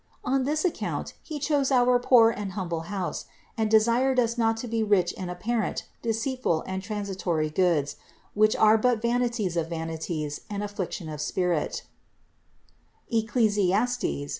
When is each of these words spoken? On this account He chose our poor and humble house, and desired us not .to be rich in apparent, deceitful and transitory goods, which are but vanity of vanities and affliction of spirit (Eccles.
On 0.25 0.45
this 0.45 0.65
account 0.65 1.13
He 1.21 1.37
chose 1.37 1.69
our 1.71 1.99
poor 1.99 2.31
and 2.31 2.53
humble 2.53 2.89
house, 2.89 3.25
and 3.55 3.69
desired 3.69 4.19
us 4.19 4.35
not 4.35 4.57
.to 4.57 4.67
be 4.67 4.81
rich 4.81 5.11
in 5.11 5.29
apparent, 5.29 5.85
deceitful 6.01 6.63
and 6.65 6.81
transitory 6.81 7.51
goods, 7.51 7.97
which 8.33 8.55
are 8.55 8.79
but 8.79 8.99
vanity 8.99 9.45
of 9.45 9.69
vanities 9.69 10.41
and 10.49 10.63
affliction 10.63 11.07
of 11.07 11.21
spirit 11.21 11.83
(Eccles. 13.13 13.59